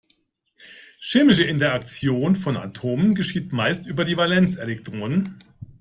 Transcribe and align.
Chemische 0.99 1.43
Interaktion 1.43 2.35
von 2.35 2.57
Atomen 2.57 3.13
geschieht 3.13 3.53
meist 3.53 3.85
über 3.85 4.03
die 4.03 4.17
Valenzelektronen. 4.17 5.37